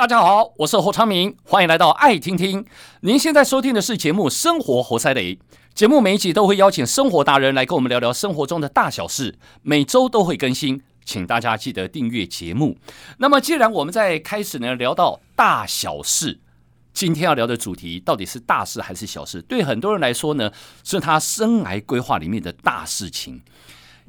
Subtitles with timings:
[0.00, 2.64] 大家好，我是侯昌明，欢迎来到爱听听。
[3.02, 5.34] 您现在收听的是节目《生活活塞雷》，
[5.74, 12.78] 节目每一集都会邀请生活达人来跟我们聊聊生活中的大小事，每周都会更新，请大家记得订阅节目。
[13.18, 16.40] 那么，既然我们在开始呢聊到大小事，
[16.94, 19.42] 今天要聊的主题到底是大事还是小事？
[19.42, 20.50] 对很多人来说呢，
[20.82, 23.42] 是他生涯规划里面的大事情。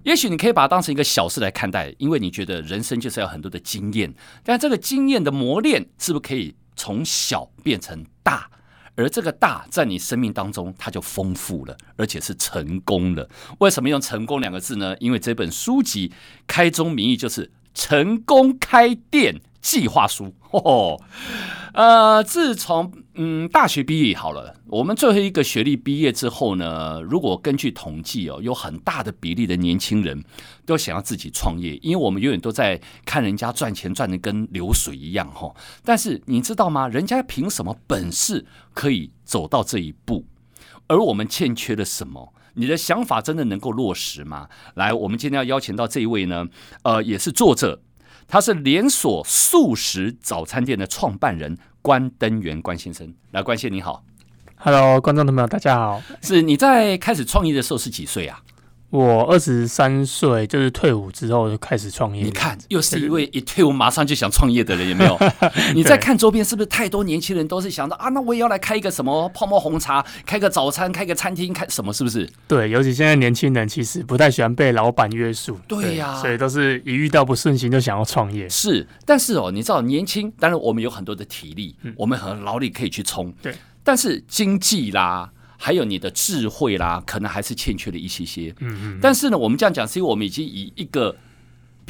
[0.03, 4.13] 也许你可以把它当成一个小事来看待，因为你觉得人生就是要很多的经验，
[4.43, 8.49] 但这个经验的磨练是不是可以从小变成大？
[8.95, 13.27] 而这个大在你生命当中，它就丰富了，而且是成功了。
[13.59, 14.95] 为什么用“成功”两个字呢？
[14.99, 16.11] 因为这本书籍
[16.45, 19.41] 开宗明义就是“成功开店”。
[19.61, 20.99] 计划书， 哦，
[21.75, 30.23] 呃，自从嗯大学毕业好了，我们最后一个学历毕业之后呢，如果根据统计哦，有很大的比例的年轻人
[30.65, 35.53] 都想要自己创业，因为我们永远都在看人家赚钱赚的跟流水一样哈。
[35.85, 36.87] 但是你知道吗？
[36.87, 38.43] 人家凭什么本事
[38.73, 40.25] 可以走到这一步？
[40.87, 42.33] 而我们欠缺了什么？
[42.53, 44.47] 你的想法真的能够落实吗？
[44.75, 46.47] 来，我们今天要邀请到这一位呢，
[46.83, 47.81] 呃，也是作者。
[48.27, 54.05] 他是连锁素食早餐店的创办人关登元关先生，来，关先生你好
[54.55, 58.41] ，Hello，观众朋友大家好，是你在开始创业的时候是几岁啊？
[58.91, 62.23] 我二十三岁，就是退伍之后就开始创业。
[62.23, 65.17] 你看，又是一位一退伍马上就想创业的人，有没有？
[65.73, 68.09] 你在看周边是不是太多年轻人都是想到啊？
[68.09, 71.93] 那我也要来开一个什么泡沫红茶，开个早餐，开个餐厅，开什么？
[71.93, 72.29] 是不是？
[72.49, 75.57] 对，尤其现在年轻人其实不太喜欢被老板约束。
[75.69, 78.49] 对呀、啊，所以都是一遇到不顺心就想要创业。
[78.49, 83.33] 是，但是哦，你知道年轻，当然我们有很多的体力，嗯、我们很劳力可以去冲。
[83.41, 83.55] 对，
[83.85, 85.31] 但是经济啦。
[85.63, 88.51] 还有你的智慧啦，可能还是欠缺了一些些。
[88.61, 88.99] 嗯嗯。
[88.99, 91.15] 但是呢，我们这样讲，是因为我们已经以一个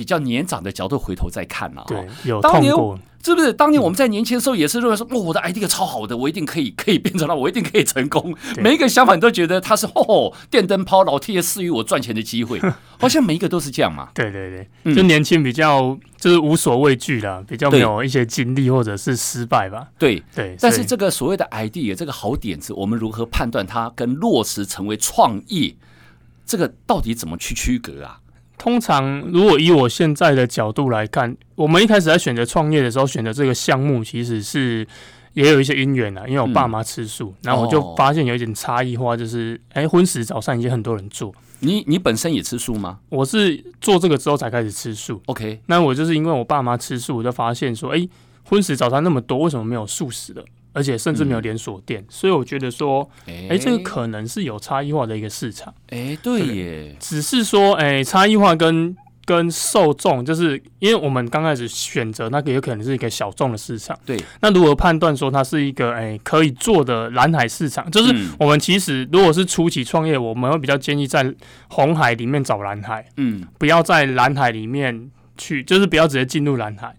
[0.01, 1.85] 比较年长的角度回头再看了。
[1.87, 2.97] 对，有痛过。
[3.23, 8.35] 是不是当年我们在年轻的时候也是认为说，哦，我的 idea 超好的，我一定可以可以变成了，我一定可以成功。
[8.57, 12.59] 每一个想法你都觉得他是哦，电灯泡，老天爷赐予我赚钱的机会，
[12.97, 14.09] 好像每一个都是这样嘛。
[14.15, 19.85] 对对对，就年轻比较就是无所畏惧的，比较没有一些经历或者是失败吧。
[19.99, 20.55] 对对。
[20.59, 25.75] 但是这个所谓的 idea 这个好点子，我们如何判断它跟落实成为创业，
[26.43, 28.17] 这个到底怎么去区隔啊？
[28.61, 34.87] 通常，如果以我现在的角度来看，我们一开始在选择创业的时候，选择这个项目其实是
[35.33, 36.29] 也有一些因缘的。
[36.29, 41.33] 因为我爸妈吃素，然后我就发现有一点差异化，就是哎，荤食早餐已经很多人做。
[41.61, 42.99] 你你本身也吃素吗？
[43.09, 45.19] 我是做这个之后才开始吃素。
[45.25, 48.07] OK，那我就是因为我爸妈吃素，我就发现说，哎，
[48.43, 50.45] 荤食早餐那么多，为什么没有素食的？
[50.73, 55.73] 而且甚至没有连锁店，嗯、所以我觉得说，哎、欸，这个可能是有差异化的一个市场。
[55.89, 58.95] 哎、欸，对耶，只是说，哎、欸，差异化跟
[59.25, 63.97] 跟受众，就是因为我们刚开始选择那个，有可能是一个小众的市场。
[64.05, 67.89] 对，那如何判断说它是一个哎、欸、可以做的蓝海市场？
[67.91, 71.33] 就是我们其实如果是初期创业，我们会比较建议在
[71.67, 76.95] 红海里面找蓝海，嗯，不要在蓝海里面去，就是不要直接进入蓝海。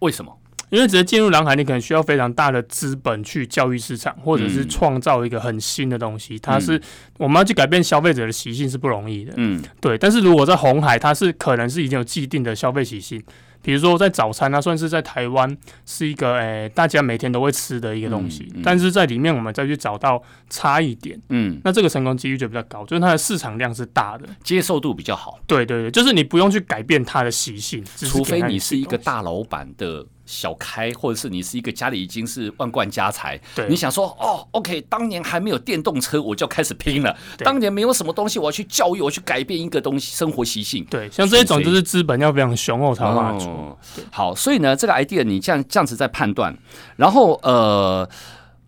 [0.00, 0.38] 为什么？
[0.70, 6.38] 因为直接进入蓝海，你可能需要非常大的资本去教育市场，或者是创造一个很新的东西。
[6.38, 6.80] 它是
[7.18, 9.32] 我们要去改变消费者的习性是不容易的。
[9.36, 9.96] 嗯，对。
[9.96, 13.22] 但是如果在红海，它是可能是已经有既定的消费习性。
[13.62, 18.52] 比如说在早餐，它算是在台湾是一个诶、欸，大家每天都会吃的一个东西。
[18.62, 25.40] 但是在里面，我们再去找到差异点，嗯，那这个成功几率就比较高，就是它的市场量是大的，接受度比较好。
[25.48, 30.06] 对对对，就是你不用去改变它的习性，除非你是一个大老板的。
[30.26, 37.16] 小开，或者是你是一个家里已经是万贯家财，对，你想说哦，OK，当年还没有电动车，我就开始拼了。
[37.38, 40.84] 当年没有什么东西，我要去教育，我去改变一个东西生活习性。
[40.90, 43.48] 对，像这一种就是资本要非常雄厚才能做。
[43.48, 43.78] 哦、
[44.10, 46.56] 好，所以呢，这个 idea 你这样这样子在判断，
[46.96, 48.08] 然后呃，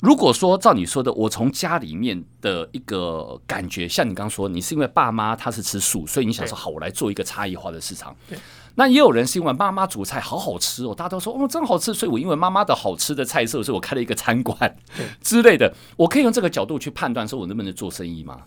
[0.00, 8.14] 如果说照你说的，我从家里面的一个感觉，像你刚刚说，你是因为爸妈他是吃素，所以你想说好，我来做一个差异化的市场。
[8.28, 8.38] 对。
[8.78, 14.76] 那也有人是因为妈妈煮菜好好吃哦，大家都说哦真好吃，所以我因为妈妈的好吃的菜色，所以我开了一个餐馆
[15.20, 15.74] 之类的。
[15.96, 18.38] 我可以用这个角度去判断说我能不能做生意吗？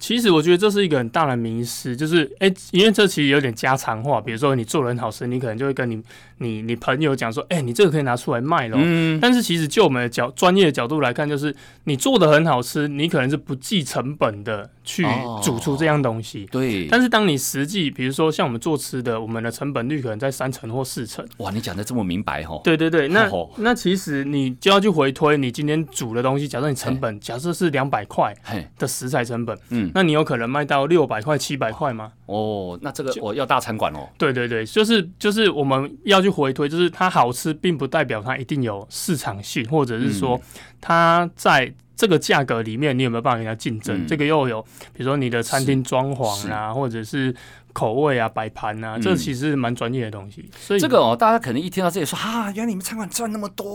[0.00, 6.02] 其实我觉得这是一个很大的迷失，就是哎、欸，因为这其实有点家常话，比如说你做人好吃，你可能就会跟你
[6.38, 8.78] 你你朋友讲说，哎、欸，你这个可以拿出来卖咯。
[8.82, 9.18] 嗯。
[9.20, 11.54] 但是其实就我们的角专业的角度来看，就是
[11.84, 15.04] 你做的很好吃，你可能是不计成本的去
[15.42, 16.44] 煮出这样东西。
[16.44, 16.86] 哦、对。
[16.86, 21.26] 但是当你实际，比如说像我们做吃的，我们的成本率可能在三成或四成。
[21.38, 22.60] 哇，你讲的这么明白哦。
[22.64, 28.34] 对对对，那那其实你就要去回推，你今天煮的东西，假设你成本假设是两百块
[28.78, 29.90] 的食材成本，嗯。
[29.94, 32.12] 那你有可能卖到六百块、七百块吗？
[32.26, 34.08] 哦，那这个我要大餐馆哦。
[34.18, 40.40] 对对对，就是就是我们要去回推，就是它好吃，并不代表它一定有市场性，或者是说
[40.80, 44.04] 它在这个价格里面，你有没有办法跟它竞争？
[44.04, 47.34] 嗯、这个又有，比如说你的餐厅装潢啊，或者是
[47.72, 50.48] 口味啊、摆盘啊，这其实蛮专业的东西。
[50.56, 53.66] 所以这个哦，大家可能一听到这里说啊，原来你们餐馆赚那么多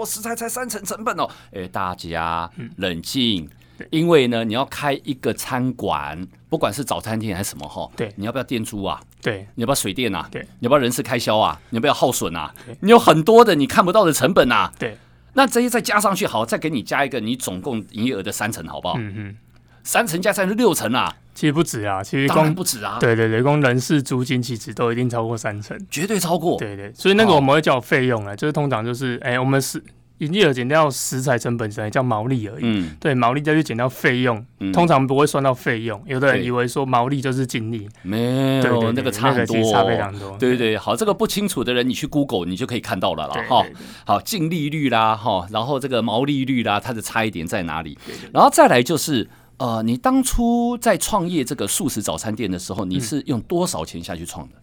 [0.00, 1.28] 哦，食材才三成成本哦。
[1.52, 3.44] 哎，大家冷静。
[3.44, 3.50] 嗯
[3.90, 9.00] 因为呢，你要开一个餐馆，不管是早餐店还是什么哈，对，你要不要店租啊？
[9.22, 10.28] 对，你要不要水电啊？
[10.30, 11.60] 对，你要不要人事开销啊？
[11.70, 12.52] 你要不要耗损啊？
[12.80, 14.72] 你有很多的你看不到的成本啊。
[14.78, 14.96] 对，
[15.34, 18.94] 那这些再加上去，好，再给你加一个你总共营业额的三成，好不好？
[18.98, 19.36] 嗯嗯，
[19.82, 21.14] 三成加三是六成啊。
[21.32, 22.98] 其实不止啊，其实当然不止啊。
[23.00, 26.58] 对对对，光人事租金其实都一定超过三成，绝对超过。
[26.58, 29.82] 对对，所以那个我们会叫费用啊，就是通常就是哎，我们是。
[30.20, 32.62] 营业额减掉食材成本，才叫毛利而已。
[32.62, 36.00] 嗯，对，毛利再去减掉费用，通常不会算到费用。
[36.06, 40.36] 有的人以为说毛利就是净利，没有，那个差很多，差非常多。
[40.38, 43.44] 对对对，好，这个不清楚的人，你去 Google 你就可以看到了啦。
[43.48, 43.64] 哈。
[44.04, 47.98] 好，净利率啦，哈，然后这个毛利率啦，它的差异点在哪里？
[48.32, 54.54] 然后再来就是，呃，你当初在创业这个素食早餐店的时候，你是用多少钱下去创的？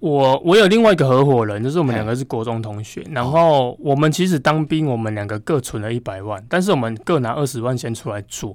[0.00, 8.52] 我我有另外一个合伙人，就是我们两个是国中同学，然后我们其实当兵，我们两个各存了一百万，但是我们各拿二十万先出来做。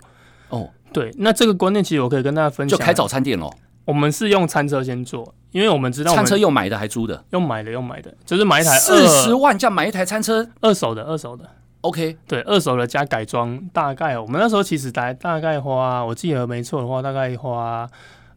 [0.49, 3.49] 哦，对，那这个观念其实我可以跟大家分享，就开早餐店喽。
[3.85, 11.49] 我们是用餐车先做，因为我们知道餐车用买的还租的，用买的用买的，就是买一台四十万，这样买一台餐车，二手的二手的。
[11.81, 17.89] OK，对，二手的加改装，大概我们那时候其实大大概花，我记得没错的话，大概花。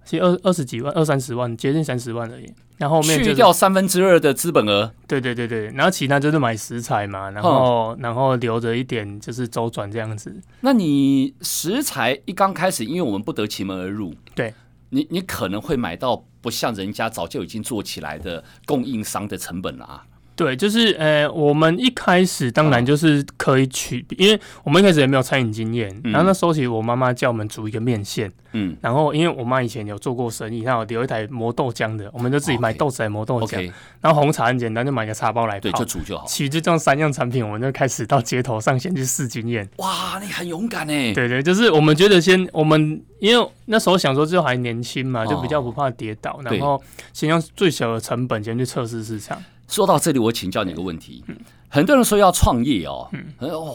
[0.05, 2.53] 其实二二十几万，二三十万，接近三十万而已。
[2.79, 4.93] 然后后面去掉三分之二的资本额。
[5.07, 10.35] 对对对对，然后其他就是买食材嘛，然后然后留着一点就是周转这样子。
[10.61, 14.53] 那你食材一刚开始，因为我们不得其门而入，对
[14.91, 20.05] 你你可能会买到不像人家早就已经做起来的供应商的成本了啊。
[20.35, 33.71] 对，就是呃，我们一开始当然就是可以取，因为我们一开始也没有餐饮经验，然后那时候其实我妈妈叫我们煮一个面线，嗯，然后因为我妈以前有做过生意，她有留一台磨豆浆的，我们就自己买豆子来磨豆浆，
[34.01, 36.25] 然后红茶很简单，就买个茶包来泡，对，就煮就好。
[36.27, 39.69] 其实就这样三样产品，我们就开始到街头上先去试经验。
[39.77, 41.13] 哇，你很勇敢哎！
[41.13, 46.83] 对对，就是我们觉得先，我们因为那时候想说就还年轻嘛，就比较不怕跌倒，然后
[47.13, 49.43] 先用最小的成本先去测试市场。
[49.73, 51.25] 说到这里，我请教你一个问题。
[51.71, 53.09] 很多人说要创业哦，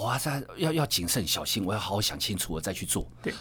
[0.04, 3.08] 哇，塞要要谨慎小心，我要好好想清楚，我再去做。
[3.24, 3.34] 对，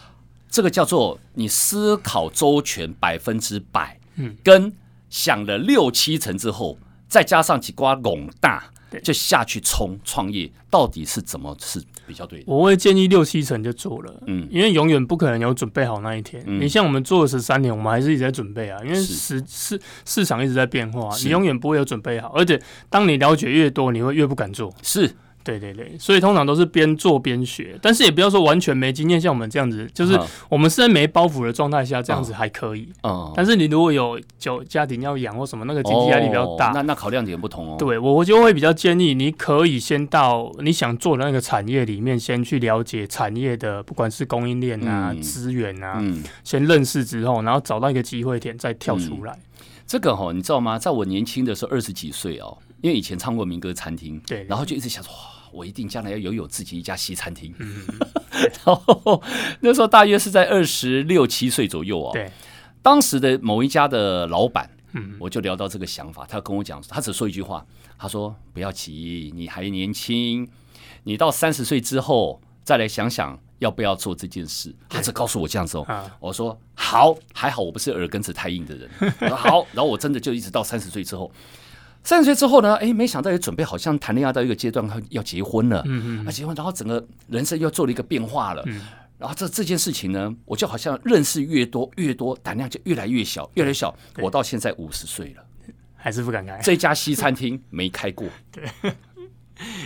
[0.49, 4.73] 这个叫做你思考周全百分之百，嗯，跟
[5.11, 8.73] 想了六七成之后，再加上几瓜拢大。
[9.03, 12.45] 就下去冲创业，到底是怎么是比较对的？
[12.47, 16.43] 我会建议六七成就做了，嗯，因为永远不可能有准备好那一天。
[16.47, 22.29] 嗯、你像我们做了十三年，我们还是一直在准备啊，因为市市市场一直在变化，你永远不会有准备好。
[22.37, 24.73] 而且当你了解越多，你会越不敢做。
[24.83, 25.11] 是。
[25.47, 32.89] 对对对，所以通常都是边做边学，但是也不要说完全没经验，像我们这样子，就是我们是在没包袱的状态下，这样子还可以。
[33.05, 37.77] 嗯，但是你如果有就家庭要养或什么，那个经济压力比较大，那那考量点不同哦。
[37.79, 46.03] 对，我就会比较建议你可以先到你想做的那个产业里面，先去了解产业的，不管是供应链啊、资源啊，
[46.43, 49.39] 先认识之后，然后找到一个机会点再跳出来。
[49.87, 50.79] 这个哈，你知道吗？
[50.79, 55.13] 在我年轻的时候，二十几岁哦，因为以前唱过民歌餐厅，对，然后就一直想说。
[55.53, 57.55] 我一定将来要拥有自己一家西餐厅。
[57.59, 57.83] 嗯、
[58.67, 59.23] 然后
[59.61, 62.11] 那时候大约是在二十六七岁左右哦。
[62.13, 62.31] 对，
[62.83, 67.65] 当时的某一家的老板，嗯，我就聊到这个想法，他跟我讲，他只说一句话，
[67.97, 70.47] 他说：“不要急，你还年轻，
[71.05, 75.83] 你到三十岁之后再来想想要不要做这件事。”他只告诉我这样子哦。
[75.85, 81.31] 啊、我说：“好，还好我不是耳根子太硬的人。”我说：“好。”然后我真的就一直到三十岁之后。
[82.03, 82.77] 三十岁之后呢？
[82.77, 85.83] 哎，没想到也准备好像谈恋爱到一个阶段，要结婚了。
[85.87, 88.63] 嗯嗯，啊，结婚，然后整个人生又做了一个变化了。
[88.67, 88.81] 嗯，
[89.19, 93.93] 然后这这件事情呢，我就好像认识越多越多，胆量就越来越小，越来越小。
[94.19, 95.45] 我到现在五十岁了，
[95.97, 96.61] 还是不敢开。
[96.63, 98.29] 这家西餐厅没开过。
[98.53, 98.93] 对，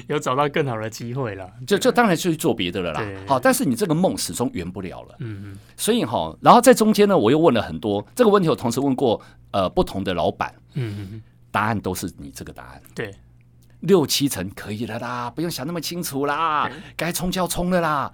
[0.09, 3.03] 有找到更好的机会了，就就当然就去做别的了啦。
[3.27, 5.15] 好，但是你这个梦始终圆不了了。
[5.19, 5.59] 嗯嗯。
[5.77, 10.55] 所以哈，然后在中间呢，我又问了很多这个问题，我同时问过呃不同的老板。
[10.75, 11.23] 嗯嗯嗯。
[11.53, 13.12] 答案都是你这个答案，对，
[13.81, 18.12] 六七成可以了啦，不用想那么清楚啦，该冲就要冲的啦。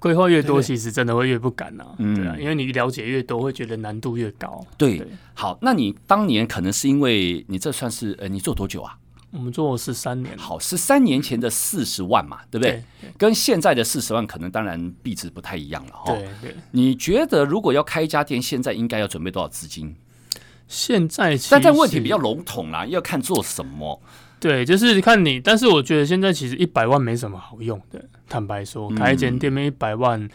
[0.00, 4.66] 规划越多，其实真的会越不敢呐，对啊，因为你了解越多，会觉得难度越高。
[4.76, 8.98] 对，好，那你当年可能是因为你这算是呃，你做多久啊？
[9.32, 10.36] 我们做十三年。
[10.36, 12.82] 好，十三年前的四十万嘛，对不对？
[13.00, 16.12] 对，跟现在的四十万可能当然币值不太一样了哈。
[16.14, 16.56] 对对。
[16.72, 19.94] 你觉得如果要开一家店，现在应该要准备多少资金？
[20.66, 24.00] 现在，但这问题比较笼统啦，要看做什么。
[24.40, 25.38] 对，就是看你。
[25.38, 28.02] 但是我觉得现在其实一百万没什么好用的。
[28.28, 30.28] 坦白说，开一间店面一百万，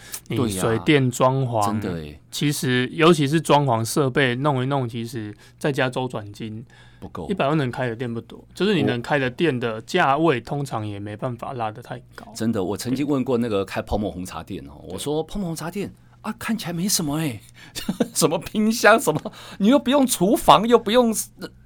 [0.48, 6.64] 水电装潢，真的其实尤其是装潢设备弄一弄，其实再加周转金
[7.00, 8.46] 不够，一百万能开的店不多。
[8.54, 12.32] 就是你能开的店的价位，通常也没办法拉得太高。
[12.36, 15.92] 真的，我曾经问过那个开泡沫红茶店哦，我说泡沫红茶店。
[16.22, 17.42] 啊，看起来没什么哎、欸，
[18.16, 21.14] 什么冰箱什么，你又不用厨房，又不用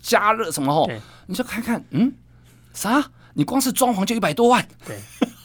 [0.01, 0.91] 加热什么哦，
[1.27, 2.11] 你就看看，嗯，
[2.73, 3.03] 啥？
[3.33, 4.65] 你光是装潢就一百多万？
[4.85, 4.97] 对，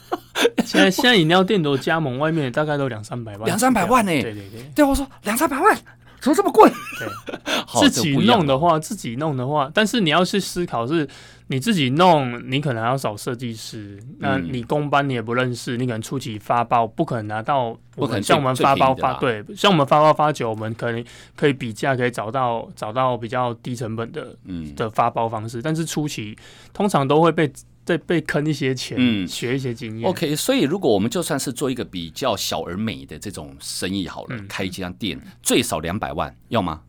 [0.65, 4.21] 现在现在饮料店都加盟，外面大概都两三百万，两三百万呢、欸？
[4.21, 5.77] 对对对，对我说两三百万。
[6.25, 6.67] 怎么这么贵？
[6.97, 7.07] 对，
[7.79, 11.07] 自己弄的话，自己弄的话，但是你要去思考，是
[11.47, 21.05] 你自己弄，你可能要找设计师，那你工班你也不认识，你可能初期发包不可能拿到，不可能像我们发包发对，像我们发包发酒，我们可能
[21.35, 24.35] 可以比价，可以找到找到比较低成本的
[24.75, 26.35] 的发包方式，但是初期
[26.73, 27.51] 通常都会被。
[27.85, 30.09] 再被坑一些钱，嗯，学一些经验。
[30.09, 36.81] OK，所以如果我们就算是做一个比较小而美的这种生意好了，嗯、开一家店最少两百万，要吗？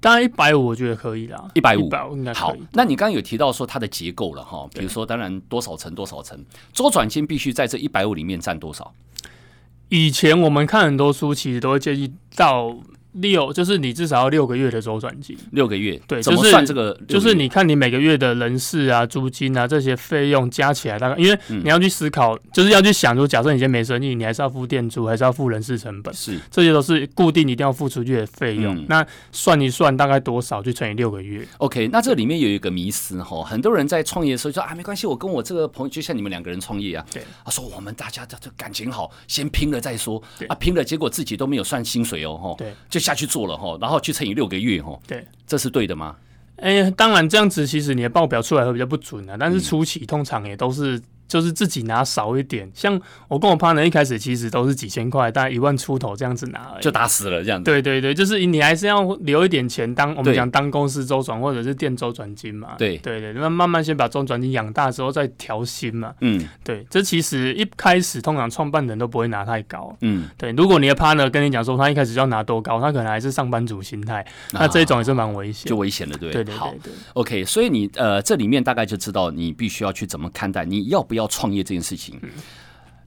[0.00, 2.32] 当然一百五我觉得可以啦，一百五应该。
[2.32, 6.42] 好，那你刚刚有提到说它的结构了哈，比如说当然多少层多少层，
[6.72, 8.94] 周转金必须在这一百五里面占多少？
[9.90, 12.78] 以前我们看很多书，其实都会建议到。
[13.12, 16.98] 六就是你至少要六个月的周转金，六个月对，怎么算这个？
[17.08, 26.38] 就是你看你每个月的人事啊、租金啊这些费用加起来大概，因为你要去思考，嗯、就是要去想说，假设你今天没生意，你还是要付店租，还是要付人事成本，是。
[26.50, 28.76] 这些都是固定一定要付出去的费用。
[28.76, 31.46] 嗯、那算一算大概多少，就乘以六个月。
[31.58, 43.76] OK，那这里面有一个迷思哈，很多人在创业的时候说啊，没关系，我跟我这个朋友就像你们两个人创业啊，对，他说我们大家这这感情好，先拼了再说，啊，拼了结果自己都没有算薪水哦，哈，对，就下去做了哈。
[43.80, 46.14] 然后去乘以六个月，哈，对，这是对的吗？
[46.56, 49.36] 哎，当然这样子，其实你的报表出来会比较不准啊。
[49.40, 51.00] 但是初期通常也都是。
[51.30, 57.70] 就是自己拿少一点，像我跟我 partner 一开始其实都是几千块，大概一万出头这样子拿，就打死了这样子。
[57.70, 62.74] 对对对，就是你还是要留一点钱当我们讲当公司周转或者是店周转金嘛。
[62.76, 66.12] 对对对，那慢慢先把周转金养大之后再调薪嘛。
[66.20, 69.96] 嗯，对，这其实一开始通常创办人都不会拿太高。
[70.00, 76.30] 嗯，对，如果你的 partner 跟你讲说他一开始就要拿多高，他可能还是上班族心态，那这一种也是蛮危险，就危险了，对。
[76.30, 76.54] 对对对。
[76.56, 76.74] 好
[77.14, 82.20] ，OK，所以你呃这里面大概就知道你必须要去怎么看待你要不要创业这件事情。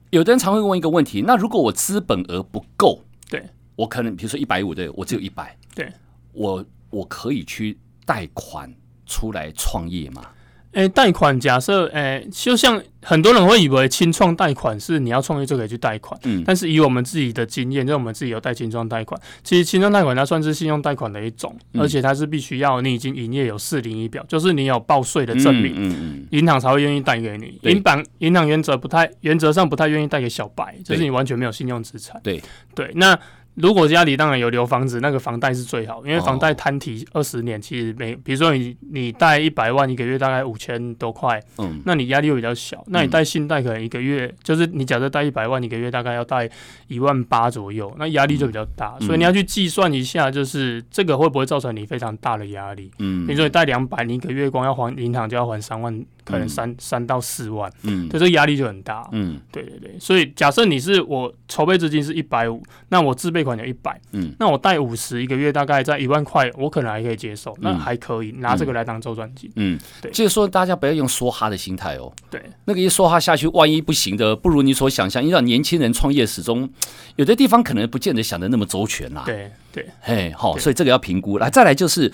[0.10, 3.44] 有的人常会问一个问题：那如果我资本额不够，对，
[3.76, 5.92] 我可能比如说一百五，对我只有一百，对，
[6.34, 8.72] 我我可以去贷款
[9.06, 10.28] 出来创业吗？
[10.74, 27.60] 诶，贷款假设，诶，就像很多人会以为清创贷款是你要创业就可以去贷款，嗯，但是以我们自己的经验，就我们自己有贷清创贷款，其实清创贷款它算是信用贷款的一种，嗯、而且它是必须要你已经营业有四零一表，就是你有报税的证明，嗯嗯，银、嗯、行才会愿意贷给你。
[27.64, 32.20] 银行银行原则不太原则上不太愿意贷给小白，就是你完全没有信用资产。
[32.24, 32.42] 对
[32.74, 33.18] 对，那。
[33.56, 42.84] 如果家里当然有留房子，那个房贷是最好，因为房贷摊提二十年，其实每比如说你你贷一百万，一个月大概五千多块，嗯，那你压力又比较小。
[42.88, 46.50] 那你贷信贷可能一个月，就是你假设贷一百万，一个月大概要贷
[46.88, 48.98] 一万八左右，那压力就比较大。
[49.02, 52.92] 所以你要去计算一下，就是这个会不会造成你非常大的压力？
[53.00, 56.04] 嗯，比如说你贷两百，你一个月光要还银行就要还三万。
[56.24, 76.70] 可能三三、嗯、到四万，嗯，对，这压力就很大，嗯，对对对，所以假设你是我筹备资金是一百五，那我自备款有一百，嗯，那我贷五十一个月大概在一万块，我可能还可以接受，那还可以、嗯、拿这个来当周转金，嗯，对，就是说大家不要用梭哈的心态哦，对，那个一梭哈下去，万一不行的，不如你所想象，因为年轻人创业始终
[77.18, 82.12] 有的地方可能不见得想的那么周全呐、啊，对对，嘿，好，所以这个要评估，来再来就是。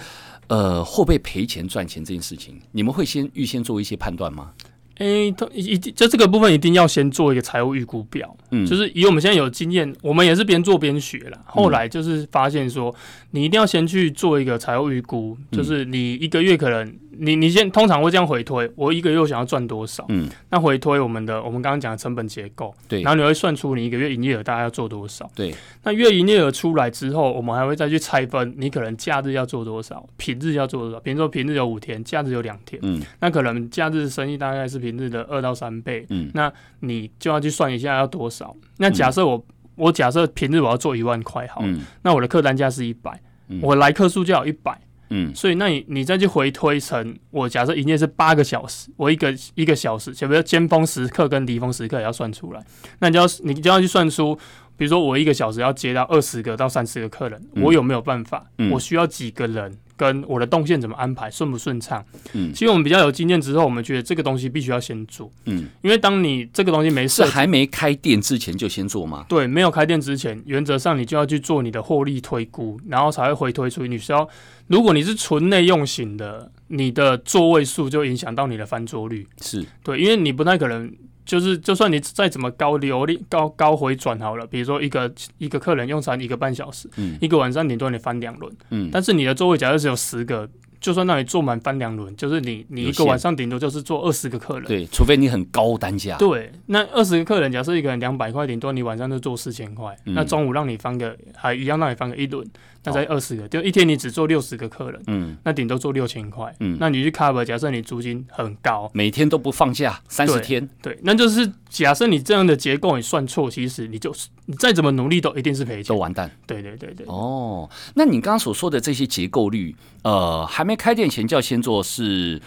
[0.49, 4.51] 呃，会不会赔钱赚钱这件事情，你们会先预先做一些判断吗？
[4.97, 11.39] 诶、欸，一定就这个部分一定要先做一个财务预估表，嗯，就是以我们现在有经验，我们也是边做边学了。
[11.45, 12.93] 后来就是发现说，
[13.31, 16.93] 你一定要先去做一个财务预估，就是你一个月可能。
[17.21, 20.05] 你你先通常会这样回推，我一个月我想要赚多少？
[20.07, 25.29] 嗯，那回推我们的我们刚刚讲的成本结构，对，然后你会算出你一个月营业额大概要做多少？
[25.35, 30.99] 对，那月营业额出来之后，我们还会再去拆分，你可能假日要做多少，平日要做多少？
[31.01, 38.55] 比如说平日有五天，假日有两天，嗯，那可能假日生意大概是平日的二到三倍，嗯，那你就要去算一下要多少？
[38.77, 39.43] 那假设我、嗯、
[39.75, 43.19] 我假设平日我要做一万块好，嗯，那我的客单价是一百，
[43.61, 44.79] 我来客数就要一百。
[45.09, 52.63] 嗯，所以那你你再去回推成，我假设营业是八个小时，我一个一个小时，就比如尖峰时刻跟离峰时刻也要算出来，
[52.99, 54.35] 那你就要你就要去算出，
[54.77, 58.45] 比如说我一个小时要接到二十个到三十个客人，嗯、我有没有办法？
[58.59, 59.77] 嗯、我需要几个人？
[59.99, 62.01] 跟我的动线怎么安排，顺不顺畅？
[62.31, 65.29] 嗯，其实我们比较有经验之后，我们觉得这个东西必须要先做。
[65.43, 69.25] 嗯，因为当你这个东西没事，还没开店之前就先做吗？
[69.27, 73.85] 对，没有开店之前，原则上你就要去做你的获利推估，然后才会回推出。
[73.85, 74.25] 你需要，
[74.67, 79.27] 如果你是纯内用型的，你的座位数就影响到你的翻桌率。
[79.41, 80.89] 是对，因为你不太可能。
[81.29, 90.49] 就是，就算你再怎么高流利、高高回转好了，比如说一个一个客人用餐一个半小时，嗯、一个晚上顶多你翻两轮，嗯、但是你的座位假设只有十个。
[90.81, 94.65] 就算让你坐满翻两轮，就是你你一个晚上顶多就是坐二十个客人。
[94.65, 96.15] 对，除非你很高单价。
[96.15, 99.93] 对，那二十个客人，假设一个人两百块，顶多你晚上就坐四千块。
[100.05, 102.47] 嗯、那中午让你翻个，还一样让你翻个一轮，
[102.83, 105.01] 那在二十个，就一天你只做六十个客人。
[105.07, 105.37] 嗯。
[105.43, 106.53] 那顶多做六千块。
[106.59, 106.77] 嗯。
[106.79, 110.67] 那你去 cover，假设你租金很高，每天都不放假，三十天。
[110.81, 116.31] 对，那就是假设你这样的结构你算错，其实你就是你再怎么努力都一定是赔钱，都完蛋。
[116.47, 117.05] 对对对对。
[117.07, 122.41] 哦，那你刚刚所说的这些结构率，呃，还没开店前就要先做是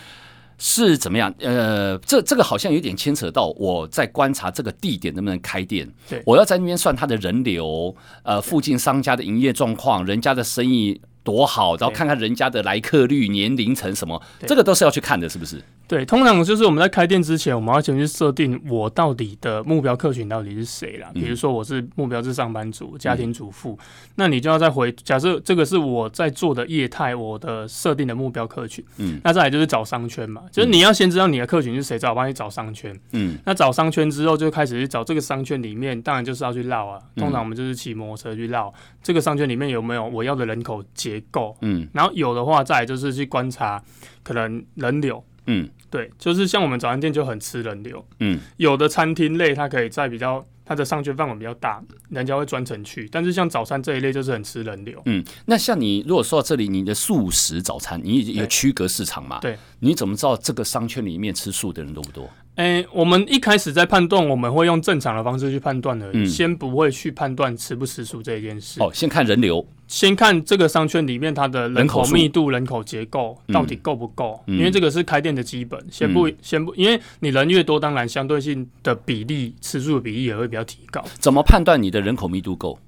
[0.65, 1.35] 是怎么样？
[1.41, 5.93] 呃，这这个好像有点牵扯到我在观察这个地点能不能开店。
[6.09, 7.93] 对，我要在那边算他的人流，
[8.23, 15.61] 呃，附近商家的营业状况，人家的生意多好，然后看看人家的来客率、年龄层什么，这个都是要去看的，是不是？
[15.93, 21.11] 对，通常就是我们在开店之前，我们要先去设定我到底的目标客群到底是谁啦。
[21.13, 23.79] 比如说我是目标是上班族、家庭主妇，嗯、
[24.15, 28.83] 那你就要再回假设这个是我在做的业态，我的设定的目标客群。
[28.97, 32.99] 嗯，那再来就是找商圈嘛，就是你要先知道你的客群是谁，找帮你找商圈。
[33.11, 36.99] 嗯，那找商圈之后，就开始去找这个商圈里面，当然就是要去绕啊。
[37.17, 38.73] 通常我们就是骑摩托车去绕
[39.03, 41.55] 这个商圈里面有没有我要的人口结构。
[41.61, 43.85] 嗯，然后有的话，再来就是去观察
[44.23, 45.23] 可能人流。
[45.49, 48.05] 嗯，对，就是像我们早餐店就很吃人流。
[48.21, 53.07] 嗯，有的餐厅类它可以在比较它的商圈范围比较大，人家会专程去。
[53.13, 55.01] 但是像早餐这一类就是很吃人流。
[55.05, 59.39] 嗯，那像你如果说到这里，你的素食早餐，你有区隔市场嘛？
[59.41, 62.31] 对，你怎么知道这个商圈里面吃素的人多不多？
[62.57, 68.79] 诶、欸，我们一开始在判断，我们会用正常的方式去判断的，嗯、先不会去判断吃不吃素这一件事。
[68.83, 75.83] 哦，先看人流，先看这个商圈里面它的人口密度、人口结构到底够不够，嗯、因为这个是开店的基本。
[75.91, 81.03] 先不，嗯、先不，因为你人越多，当然相对性的比例吃素的比例也会比较提高。
[81.19, 82.79] 怎么判断你的人口密度够？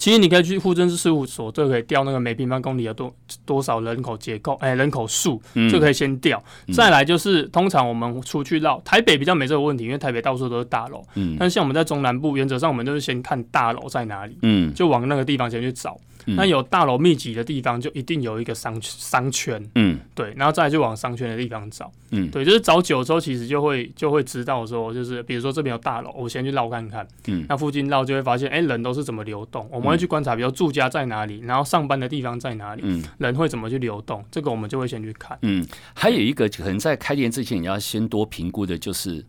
[0.00, 6.42] 其实你可以去户政事务所，这可以调那个每平方公里有多多少人口结构，哎，人口数，就可以先调。
[6.66, 11.04] 嗯、再来就是，通常我们出去绕台北比较没这个问题，因为台北到处都是大楼。
[11.16, 11.36] 嗯。
[11.38, 15.98] 但是像我们在中南部，原则上我们就是先看大楼在哪里，嗯，就往那个地方先去找。
[16.36, 39.24] 那有大楼密集的地方，就一定有一个商商圈，嗯，对，然后再来就往商圈的地方找，嗯，对，就是找久之后，其实就会就会知道说，就是比如说这边有大楼，我先去绕看看，嗯，那附近绕就会发现，哎，人都是怎么流动，我们会去观察，比如住家在哪里，然后上班的地方在哪里，嗯，人会怎么去流动，这个我们就会先去看，嗯，还有一个可能在开店之前你要先多评估的就是。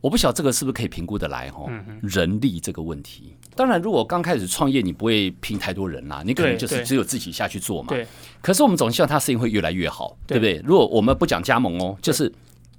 [0.00, 1.70] 我不晓得这个是不是可以评估得来哈？
[2.00, 7.88] 人力这个问题，当然，如果刚开始创业，你不会拼太多人啦，你可能就是只有自己下去做嘛。
[7.90, 8.06] 对。
[8.40, 10.60] 可是我们总希望他生意会越来越好，对不对？
[10.64, 12.32] 如果我们不讲加盟哦，就是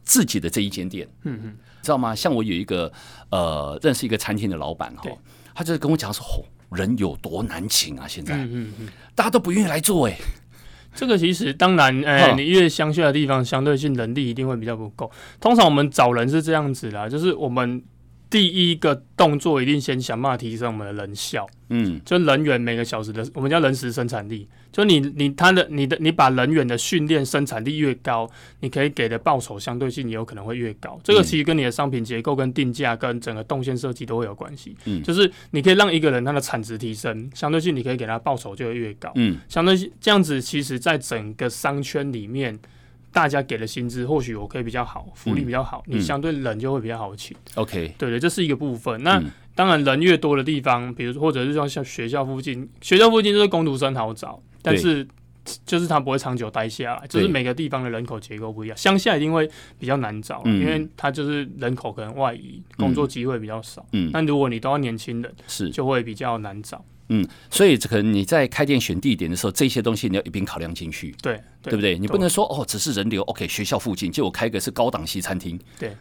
[0.04, 2.16] 自己的这一间店，嗯嗯，知道吗？
[2.16, 2.92] 像我有一个
[3.30, 5.12] 呃认识一个餐厅的老板哈，
[5.54, 6.44] 他就是跟我讲说，吼，
[6.76, 10.18] 人有多难请啊，现在，嗯嗯，大家都不愿意来做哎。
[10.94, 15.12] 这个其实当然，哎、欸，你越乡下的地方，相对性人力一定会比较不够。
[15.40, 17.82] 通常我们找人是这样子的，就是我们。
[18.32, 28.30] 第一个动作一定先想办法提升我们的人效，嗯，就人员每个小时的我们叫人时生产力，就你你他的你的你把人员的训练生产力越高，
[28.62, 31.00] 你可以给的报酬相对性也有可能会越高。
[31.04, 34.76] 这个其实跟你的商品结构、跟定价、跟整个动线设计都会有关系。
[34.86, 39.12] 嗯，就是你可以让一个人他的产值提升，相对性你可以给他报酬就会越高。
[39.16, 42.58] 嗯，相对这样子，其实在整个商圈里面。
[43.14, 47.36] 大家给的薪资或许我可以比较好，福利比较好，嗯、你相对人就会比较好请。
[47.56, 49.04] OK，、嗯、对对，这是一个部分。
[49.04, 55.08] 那、嗯、当然人越多的地方，比如说或者是说像学校附近，学校附近就是工读生好找，但是
[55.66, 58.78] 就是他不会长久待下来，就是每个地方的人口结构不一样。
[58.78, 63.86] 乡下一定会比较难找，嗯、因为他就是人口可能外移，工作机会比较少。
[63.94, 66.84] 嗯，但如果你都要年轻人，是就会比较难找。
[67.14, 72.00] 嗯，所以这可能你在开店选地点的时候，这些东西你要一并考量进去，对，对，对不对？
[72.00, 75.94] 你不能说哦，只是人流，OK，学校附近，就我开个是高档西餐厅，对，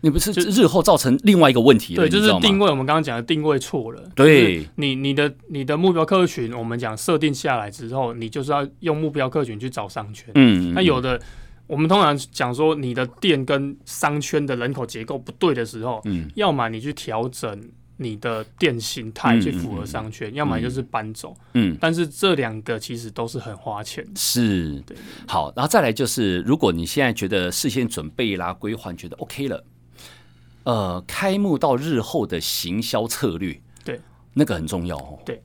[0.00, 2.02] 你不是就日后造成另外一个问题了？
[2.02, 4.02] 对，就是定位，我们刚刚讲的定位错了。
[4.14, 10.30] 对，你你的你的目标客群，我们讲设定下来之后，你就是要用目标客群去找商圈。
[10.34, 11.20] 嗯，那有的
[11.66, 17.60] 我们通常讲说，你的店跟商圈的人口结构不对的时候，嗯，要么你去调整。
[18.02, 21.36] 你的店形态去符合商圈，要么就是搬走。
[21.52, 24.10] 嗯，但是这两个其实都是很花钱的。
[24.16, 24.96] 是，对。
[25.28, 29.62] 好，然后再来就是，如果你现在觉得事先准备啦、规划，觉得 OK 了，
[30.64, 34.00] 呃，开幕到日后的行销策略，对，
[34.34, 35.18] 那个很重要哦。
[35.24, 35.42] 对。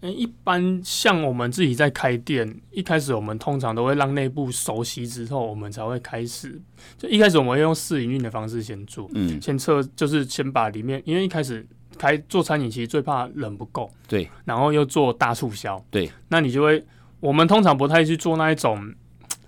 [0.00, 6.60] 嗯，一般像我们自己在开店，一开始我们通常都会让内部熟悉之后，我们才会开始。
[6.96, 11.66] 就一开始我们会用试营运的方式先做，嗯，先测，就是先把里面，因为一开始
[11.98, 16.86] 开做餐饮，其实最怕人不够，对，然后又做大促销，对，那你就会，
[17.18, 18.94] 我们通常不太去做那一种。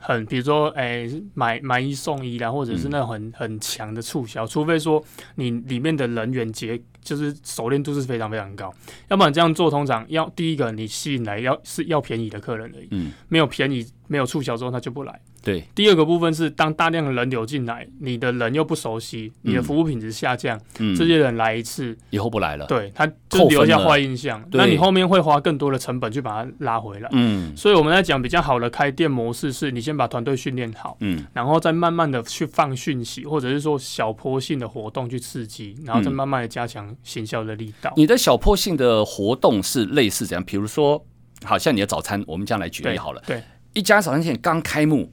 [0.00, 5.02] 很，比如说，哎、欸，买买一送一啦，或者是那种很很强的促销，除非说
[5.34, 8.72] 你里面的人员结就是熟练度是非常非常高，
[9.08, 15.20] 要不然这样做通常要第一个你吸引来要是要便宜的客人而已，嗯，没有便宜没有促销之后他就不来。
[15.42, 37.92] 对，第二个部分是当大量的人流进来，你的人又不熟悉，你的服务品质下降，嗯，这些人来一次以后不来了，对，他就留下坏印象，那你后面会花更多的成本去把它拉回来，嗯，所以我们在讲比较好的开店模式是，你先把团队训练好，嗯，然后再慢慢的去放讯息，或者是说小坡性的活动去刺激，然后再慢慢的加强行销的力道。
[37.96, 40.44] 你的小坡性的活动是类似怎样？
[40.44, 41.03] 比如说，
[41.44, 45.11] 好像你的早餐，我们这样来举例好了，对，一家早餐店刚开幕。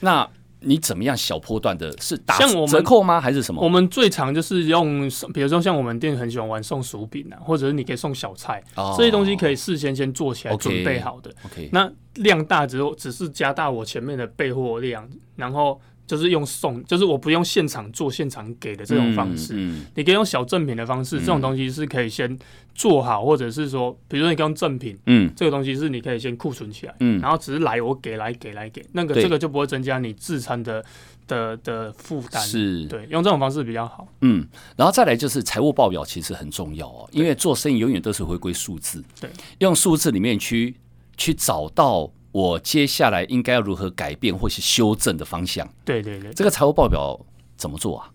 [0.00, 0.28] 那
[0.60, 3.20] 你怎么样小波段的是打折扣吗？
[3.20, 3.62] 还是什么？
[3.62, 11.30] 我们最常就是用，比如说像我们店很喜欢玩送薯饼啊，或者是你可以送小菜，哦、这些东西可以事先先做起来准备好的。
[11.46, 15.80] OK，那量大之后只是加大我前面的备货量，然后。
[16.08, 22.36] 就是用送，就是我不用现场做、现场给的这种方式，嗯嗯、你可以用小赠品的方式，嗯、这种东西是可以先
[22.74, 30.82] 做好，或者是说，比如说你可以用赠品，嗯，这个东西是你可以先库存起来，嗯，然后只是来我给来给来给，那个这个就不会增加你自餐的
[31.26, 32.86] 的的负担，是。
[32.86, 40.74] 对，用这种方式比较好，嗯，然后再来就是财务报表其实很重要哦，因为做生意永远都是回归数字，对，用数字里面去
[41.18, 42.10] 去找到。
[42.32, 45.68] 我接下来应该要如何改变或是修正的方向？
[45.84, 47.18] 对对对，这个财务报表
[47.56, 48.10] 怎么做啊？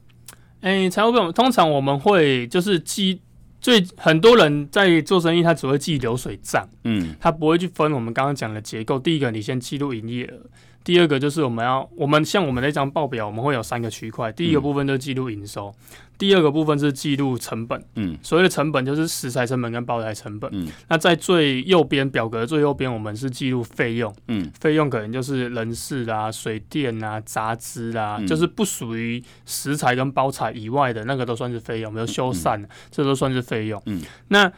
[0.62, 3.22] 哎、欸，财务报表通常我们会就是记，
[3.60, 8.98] 最很多人在做生意，他只会记流水账，嗯，他不会去分我们刚刚讲的结构。
[9.00, 10.42] 第一个，你先记录营业额。
[10.84, 14.32] 第二个就是我们要，我们像我们那张报表，我们会有三个区块。
[14.32, 17.82] 第一个部分就是记录营收，嗯、第二个部分是记录成本。
[17.96, 20.50] 嗯，所谓的成本就是食材成本跟包材成本。
[20.54, 24.14] 嗯，那在最右边表格最右边，我们是记录费用。
[24.28, 33.82] 嗯，费用可能就是人事啊、水电啊、杂支啊，嗯、就是不属于食材跟包材以外的那个都算是费用，比如修缮，嗯、这都算是费用。
[33.86, 34.52] 嗯，那。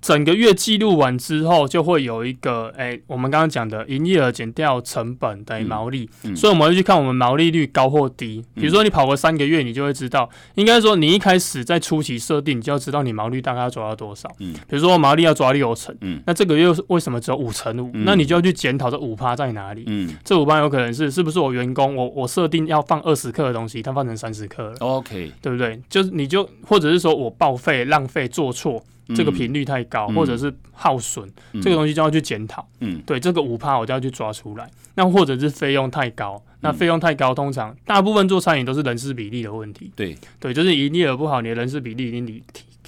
[0.00, 8.44] 整个月记录完之后，就会有一个，哎、欸，我们刚刚讲的营业额减掉成本等于毛利，嗯嗯、所以我们会去看我们毛利率高或低。
[8.54, 14.30] 比如说你跑个三个月，你就会知道，应该说你一开始在初期设定，你就要知道你毛利大概要抓到多少。
[14.38, 17.90] 嗯，比如说毛利要抓六成，嗯，那这个月为什么只有五成五？
[17.94, 19.84] 嗯、那你就要去检讨这五趴在哪里？
[19.86, 24.74] 嗯，这五趴有可能是是不是我员工，我我设定要放二十克的东西，他放成三十克了。
[24.80, 25.80] OK，对不对？
[25.88, 28.82] 就是你就或者是说我报废、浪费、做错。
[29.14, 32.66] 这个频率太高，嗯、或者是耗损，嗯、这个东西就要去检讨。
[32.80, 34.70] 嗯，对，这个五趴我就要去抓出来。
[34.94, 39.90] 那或者是费用太高，那费用太高，通常大部分做餐饮都是人事比例的问题。
[39.94, 42.42] 对，对，就是营业额不好，你的人事比例已经提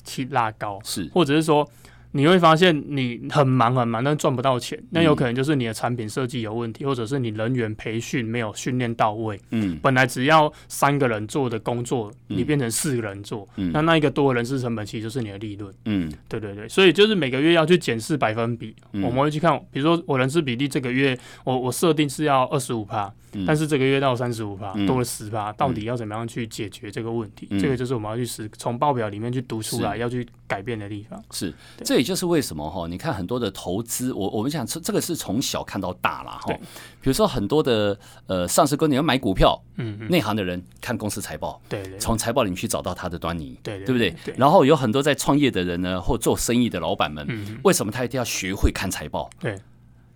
[0.04, 1.68] 提拉高，是，或者是说。
[2.12, 9.38] 你会发现你很忙很忙，但赚不到钱，那有可能就是你的产品设计有问题，或者是你人员培训没有训练到位。
[9.51, 15.73] 嗯，本来只要三个人做的工作，你变成四个人做，嗯，那那一个多的人事成本其实就是你的利润。
[15.85, 23.12] 嗯，对对对，所以就是每个月要去检视百分比，我们会去看，比如说我人事比例这个月我我设定是要二十五趴。
[23.47, 27.47] 但是这个月到三十五趴，多了十趴，到底要怎么样去解决这个问题？
[27.61, 31.23] 这个就是我们要去实从报表里面去读出来，要去改变的地方。
[31.31, 31.53] 是，
[31.85, 36.52] 这也就是为什么哈，你看很多的投资，我我们想这这个是从小看到大了哈。
[37.00, 44.14] 比如说很多的呃上市公司要买股票，嗯，内行的人看公司财报，对，从财报里面去找到它的端倪，对，对不对？
[44.37, 49.28] 然后有很多在创业的人呢，或做生意的老板们，为什么他一定要学会看财报？
[49.40, 49.58] 对，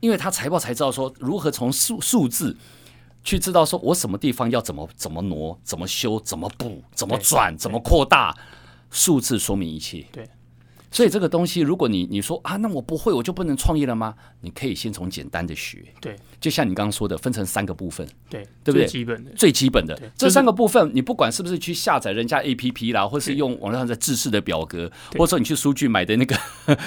[0.01, 2.57] 因为他财报才知道说如何从数数字。
[3.25, 8.37] 去知道说，我什么地方要怎么怎么挪，怎么修，怎么补，怎么转，怎么扩大，
[8.91, 10.05] 数字说明一切。
[10.11, 10.29] 对，
[10.93, 14.15] 所以这个东西，如果你你说啊，那我不会，我就不能创业了吗？
[14.43, 15.83] 你可以先从简单的学。
[16.01, 18.07] 对，就像你刚刚说的，分成三个部分。
[18.29, 18.83] 对，对不对？
[18.83, 26.39] 最基本的，最基本的对这三个部分，你不管是不是去下载人家 APP 啦，或是用网络上的制式的表格，或者说你去书局买的那个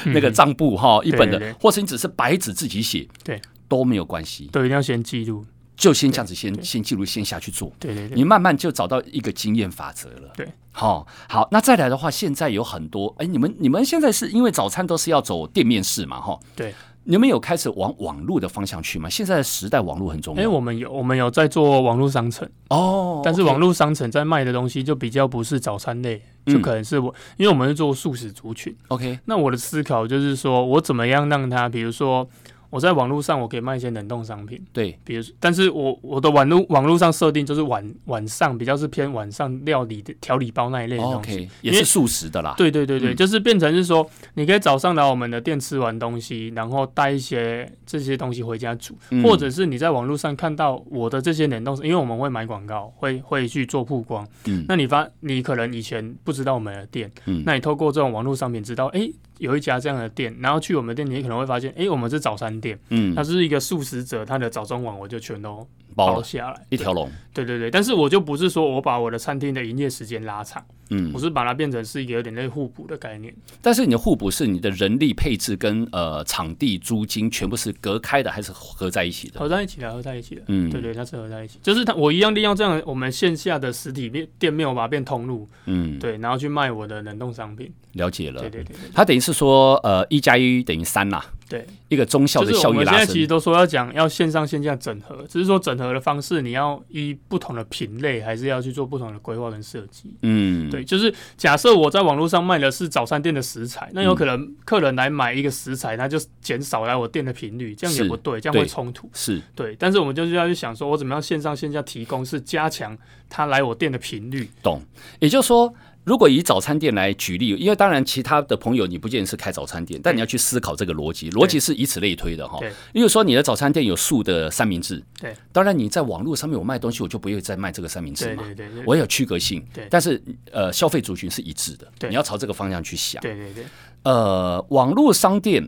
[0.06, 4.48] 那个账簿哈，一本的，或是你只是白纸自己写，对，都没有关系。
[4.52, 5.44] 对，一定要先记录。
[5.76, 7.72] 就先这样子先，先先记录，先下去做。
[7.80, 10.32] 对对对，你慢慢就找到一个经验法则了。
[10.36, 16.40] 对，好、哦，好，那再来的话，现在有很多，哎，你们你们现在是因为早餐都是要走店面式嘛，哈。
[16.56, 19.10] 对，你们有开始往网络的方向去吗？
[19.10, 20.44] 现在的时代，网络很重要。
[20.44, 28.74] 哎，我们有，我们有在做网络商城哦，但是网络商城在卖的东西就比较不是早餐类，嗯、就可能是我，因为我们是做素食族群。
[28.88, 32.28] OK，那我的思考就是说，我怎么样让它，比如说。
[32.70, 42.54] 我在网络上，我可以卖一些冷冻商品，对，比如，但是我我的网络网络上设定就是晚晚上比较是偏晚上料理的调理包那一类的东西，也是素食的啦。
[42.58, 59.10] 对对对对，就是变成是说，你可以早上来我们的店吃完东西，然后带一些这些东西回家煮，或者是你在网络上看到我的这些冷冻，因为我们会买广告，会会去做曝光，嗯，那你发你可能以前不知道我们的店，嗯，那你透过这种网络商品知道，哎。
[59.40, 73.34] 有一家这样的店，然后去我们店，你可能会发现，哎，我们是早餐店，嗯，它是一个素食者，他的早中晚我就全都包下来，一条龙，对对对，但是我就不是说我把我的餐厅的营业时间拉长，嗯，我是把它变成是一个有点类互补的概念。
[73.62, 79.40] 但是你的互补是你的人力配置跟呃场地租金全部是隔开的，还是合在一起的？
[79.40, 87.72] 合在一起的，合在一起的，嗯，对对，它是合在一起，就是它我一样利用这样我们线下的实体店店面，我把它变通路，嗯，对，然后去卖我的冷冻商品。
[87.94, 91.24] 了解了，对对对，它等于是说，呃，一加一等于三呐。
[91.48, 92.70] 对，一个中效的效益拉升。
[92.70, 100.12] 我们现在其实都说要讲要线上线下整合，只是说整合的方式，你要依不同的品类，还是要去做不同的规划跟设计。
[100.24, 109.10] 嗯，对，就是假设我在网络上卖的是早餐店的食材，那有可能客人来买一个食材，他就减少来我店的频率，这样也不对，这样会冲突。
[109.14, 112.98] 是对，但是我们就是要去想说，我怎么样线上线下提供是加强
[113.30, 114.50] 他来我店的频率。
[114.64, 114.82] 懂，
[115.20, 115.72] 也就是说。
[116.06, 122.60] 如果以早餐店来举例，因为当然其他的朋友你不见得是开早餐店，但你要去思考这个逻辑，逻辑是以此类推的哈。
[122.94, 133.66] 例如说你的早餐店有素的三明治，对，当然你在网络上面我卖东西，我就不会再卖这个三明治嘛，对对对，我有区隔性，对，但是呃消费族群是一致的，你要朝这个方向去想，对对对，
[134.04, 135.68] 呃，网络商店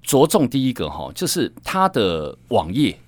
[0.00, 2.98] 着重第一个哈，就是它的网页，对。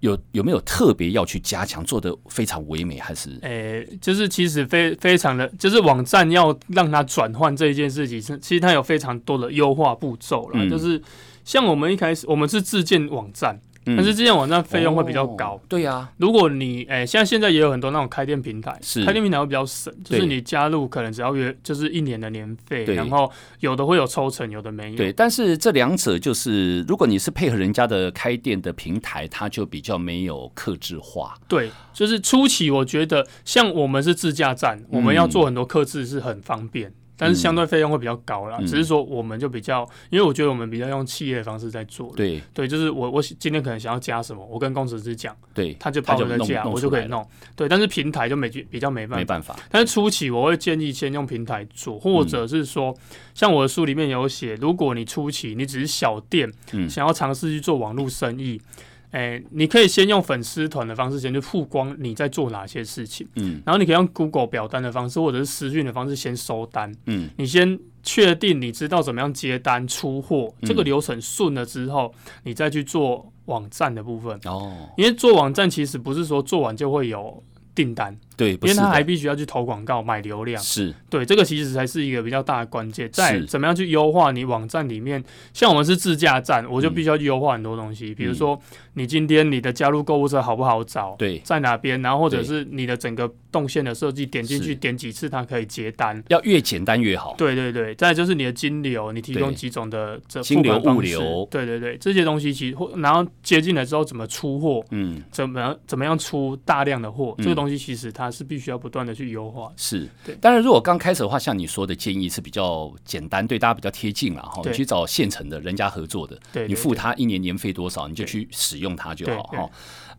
[0.00, 3.30] 有有没有特别要去加强，做的非常唯美，还是？
[3.42, 10.64] 诶、欸，就是其实非非常的，就是网站要让它转换这一件事情，是其实它有非常多的优化步骤了。
[10.64, 11.00] 嗯、就是
[11.44, 13.60] 像我们一开始，我们是自建网站。
[13.96, 15.54] 但是这些网站费用会比较高。
[15.54, 24.96] 哦、对呀、啊，如果你诶，像现在也有很多那种开店平台，是开店平台会比较省，就是你加入可能只要约就是一年的年费，然后有的会有抽成，有的没有。
[24.96, 31.34] 对，但是这两者就是，如果你是配合人家的开店的平台，它就比较没有克制化。
[31.48, 36.88] 对，就是初期我觉得像我们是自驾站，我们要做很多克制是很方便。
[36.88, 42.10] 嗯但是相对费用会比较高啦，嗯、只是说我们就比较，因为我觉得我们比较用企业的方式在做。
[42.14, 47.26] 对对，就是我我今天可能想要加什么，我跟工程师讲，对，他就帮我在加，我就可以弄。
[47.56, 49.16] 对，但是平台就没比较没办法。
[49.16, 49.56] 没办法。
[49.68, 52.96] 但是初期我会建议先用平台做，或者是说，嗯、
[53.34, 58.60] 像我的书里面有写，如果你初期你只是小店，嗯、想要尝试去做网络生意。
[59.10, 74.38] 哎、欸，你可以先用粉丝团的方式先去曝光你在做哪些事情，嗯，然后你可以用 Google 表单的方式或者是私讯的方式先收单，嗯，你先确定你知道怎么样接单出货，这个流程顺了之后，你再去做网站的部分。
[74.44, 77.42] 哦，因为做网站其实不是说做完就会有。
[77.74, 80.94] 订单对，因为他还必须要去投广告买流量，是。
[81.10, 85.22] 对，这个其实才是一个比较大的关键，在怎么样去优化你网站里面，
[85.52, 88.56] 像我们是自驾站，我就必须要去优化很多东西，比如说
[88.94, 108.48] 你今天你的加入购物车好不好找，对，在哪边，然后或者是你的整个动线的设计，点进去点几次它可以接单，要越简单越好，对对对，再就是你的金流，你提供几种的这金流物流，对对对，这些东西其实然后接进来之后怎么出货，嗯，怎么样怎么样出大量的货，这个东西其实它是。
[108.48, 110.34] 必须要不断的去优化，是对。
[110.36, 114.62] 当然，如果刚开始的话，像你说的建议是比较简单，对大家比较贴近了哈。
[114.64, 119.70] 你去找现成的人家合作的，对，你付他一年年费多少，你就去使用它就好哈。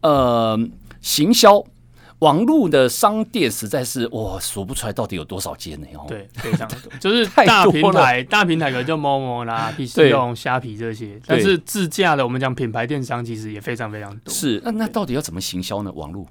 [0.01, 0.69] 呃，
[1.01, 1.63] 行销
[2.19, 5.87] 网络的商店实在是哇，数不出来到底有多少间呢？
[6.07, 14.31] 对，非常多， 就是大平台，大平台可能就 Momo 啦、PC 用虾皮这些，但是自驾的，我们讲品牌电商其实也非常非常多。
[14.31, 15.91] 是，那那到底要怎么行销呢？
[15.93, 16.27] 网络？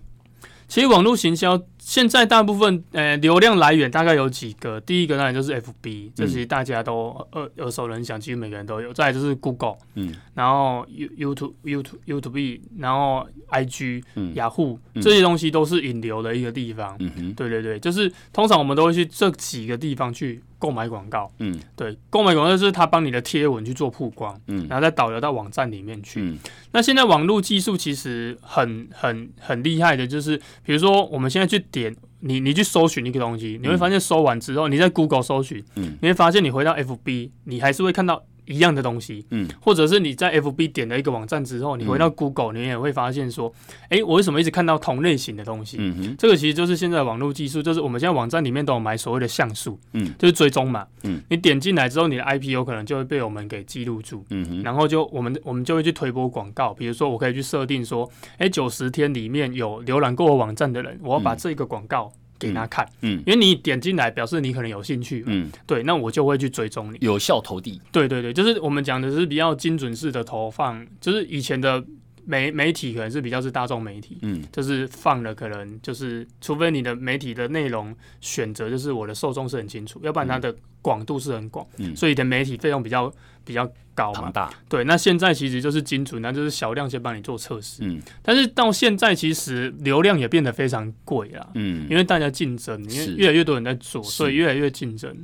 [0.69, 8.93] 其实网络行销现在大部分呃流量来源大概有几个，第一个当然就是 FB，这其实大家都耳耳熟能详，几乎每个人都有。
[8.93, 16.95] 再来就是 Google，嗯，然后 You YouTube YouTube YouTube，然后 IG，嗯，雅虎这些东西都是引流的一个地方。
[16.99, 20.43] 嗯哼，对对对，就是通常我们都会去这几个地方去。
[20.59, 26.21] 购买广告，嗯，对，购买广告就是他帮你的贴文去做曝光，嗯，然后再导流到网站里面去。
[26.21, 26.37] 嗯，
[26.73, 38.25] 那现在网络技术其实很很很厉害的，就是比如说我们现在去点你，你去搜寻一个东西，你会发现搜完之后，你在 Google 搜寻，嗯，你会发现你回到 FB，你还是会看到。
[38.49, 45.77] 一样的东西，嗯，或者是你在 FB 点了一个网站之后，你回到 Google，你也会发现说，哎、欸，我为什么一直看到同类型的东西？
[45.79, 62.11] 嗯哼，这个其实就是现在网络技术，就是我们现在网站里面都有买所谓的像素，嗯，就是追踪嘛，嗯，你点进来之后，你的 IP 有可能就会被我们给记录住，嗯哼，然后就我们我们就会去推播广告，比如说我可以去设定说，哎、欸，九十天里面有浏览过我网站的人，我要把这个广告。
[62.39, 71.85] 给他看，嗯，因为你点进来，表示你可能有兴趣，嗯，对，那我就会去追踪你，有效投递，对对对，就是我们讲的是比较精准式的投放，就是以前的
[72.25, 80.55] 媒媒体可能是比较是大众媒体，嗯，就是放了可能就是，除非你的媒体的内容选择就是我的受众是很清楚，要不然它的
[80.89, 83.13] 广度是很广，嗯，所以的媒体费用比较。
[83.49, 84.53] 比较高嘛，大。
[84.69, 95.17] 对，那现在其实就是精准，那就是小量先帮你做测试，嗯，但是到现在其实流量也变得非常贵了，嗯，因为大家竞争，因为越来越多人在做，所以越来越竞争，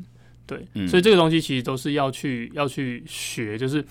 [0.46, 3.84] 对，所以这个东西其实都是要去要去学，就是。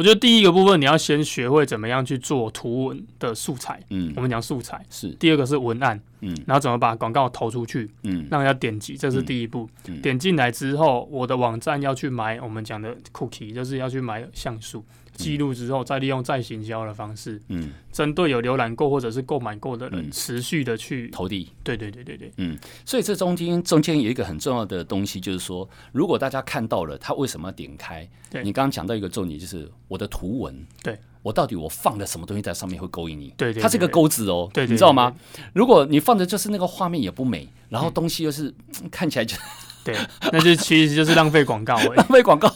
[0.00, 5.10] 我觉得第一个部分你要先学会怎么样去做图文的素材，嗯，我们讲素材是。
[5.20, 9.68] 第二个是文案，嗯，然后怎么把广告投出去，嗯，让人家点击，这是第一步。
[9.88, 14.82] 嗯，点进来之后，我的网站要去买我们讲的 cookie，就是要去买像素。
[15.14, 21.50] 记录之后，再利用再行销的方式，嗯，针对有浏览过或者是购买过的人，持续的去投递。
[21.62, 28.08] 对对对对对，嗯，所以这中间中间有一个很重要的东西，就是说，如果大家看到了，他为什么要点开？
[28.30, 33.34] 对，你刚刚讲到一个重点，就是我的图文，对，我到底我放了什么东西在上面会勾引你？
[33.36, 35.14] 对对，它是个钩子哦，对，你知道吗？
[35.52, 38.54] 如果你放的就是那个画面也不美，然后东西又是
[38.90, 39.36] 看起来就。
[39.84, 39.96] 对，
[40.32, 42.48] 那就其实就是浪费广告， 浪费广告，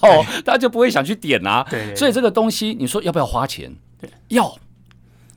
[0.43, 1.65] 大家就不会想去点啊。
[1.69, 3.75] 对，所以这个东西，你说要不要花钱？
[3.99, 4.55] 对，要，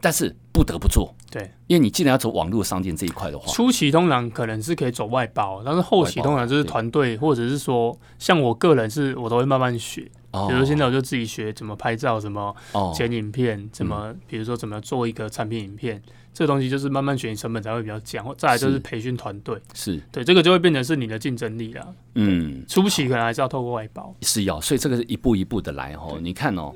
[0.01, 1.15] 但是不得不做。
[1.31, 10.11] 对，因为你既然要走网络商店这一块的话，初期通常可能是可以走外包，但是后期通常就是团队，或者是说，像我个人是，我都会慢慢学。
[10.31, 12.55] 比如现在我就自己学怎么拍照，怎么
[12.95, 16.01] 剪影片，怎么，比如说怎么做一个产品影片。
[16.39, 21.93] 这个东西就是慢慢学习成本才会比较降，再来就是培训团队，是对这个就会变成是你的竞争力了。
[22.15, 26.17] 嗯，初期可能还是要透过外包，是要，所以这个是一步一步的来哦。
[26.23, 26.73] 你看哦，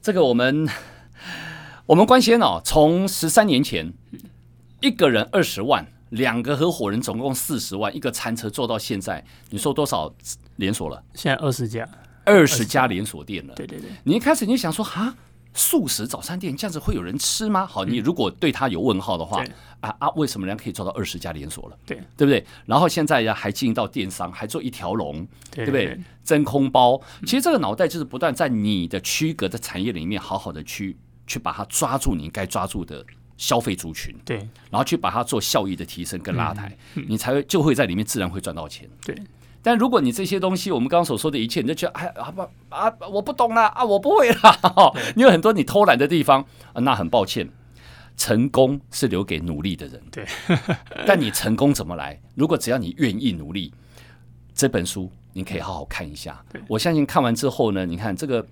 [0.00, 0.66] 这个我们
[1.84, 3.92] 我们关先哦，从十三年前
[4.80, 10.10] 一个人二十万，两个合伙人总共四十万，一个餐车做到现在，你说多少
[10.56, 11.04] 连锁了？
[11.12, 11.86] 现在二十家，
[12.24, 13.52] 二十家连锁店了。
[13.56, 15.14] 对对对，你一开始你就想说哈。
[15.56, 17.66] 素食早餐店这样子会有人吃吗？
[17.66, 19.42] 好，你如果对他有问号的话，
[19.80, 21.78] 啊啊，为什么人家可以做到二十家连锁了？
[21.86, 22.44] 对，对不对？
[22.66, 25.98] 然后现在呀，还经营到电商，还做一条龙，对不对？
[26.22, 33.04] 真空包，其实这个脑袋就是不断在你的区隔的产业里面，好好的去去把它抓住你该抓住的
[33.36, 34.36] 消费族群，对，
[34.70, 39.16] 然后去把它做效益的提升跟拉抬，你才会就会在里面自然会赚到钱，对。
[39.62, 44.94] 但如果你这些东西，我们刚刚所说的一切，你就觉得哎啊不啊，我不懂了啊，我不会了。
[45.14, 47.48] 你有很多你偷懒的地方，那很抱歉，
[48.16, 50.02] 成功是留给努力的人。
[50.10, 50.26] 对，
[51.06, 52.20] 但你成功怎么来？
[52.34, 53.72] 如果只要你愿意努力，
[54.54, 56.44] 这本书你可以好好看一下。
[56.68, 58.46] 我相信看完之后呢，你看这个。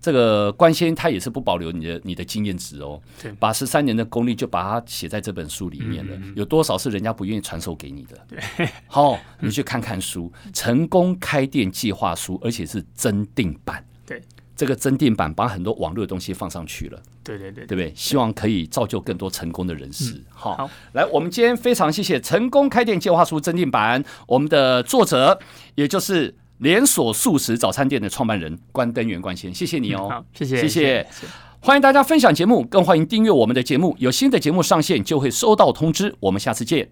[0.00, 6.14] 这个关先他也是不保留你的你的经验值哦，对，把十三年的功力就把它写在这本书里面了。
[6.14, 8.16] 嗯嗯嗯，有多少是人家不愿意传授给你的？
[8.28, 13.84] 对，好，你去看看书，《成功开店计划书》，而且是增订版。
[14.06, 14.22] 对，
[14.54, 17.02] 这个增订版把很多网络的东西放上去了。
[17.24, 17.92] 对对对，对不对？
[17.96, 20.22] 希望可以造就更多成功的人士。
[20.30, 25.40] 好，来，我们今天非常谢谢《成功开店计划书》增订版，我们的作者
[25.74, 26.36] 也就是。
[26.58, 31.06] 连锁素食早餐店的创办人关登元关先，谢谢你哦，好，谢谢，谢谢，
[31.60, 36.88] 欢迎大家分享节目，更欢迎订阅我们的节目，有新的节目上线就会收到通知，我们下次见。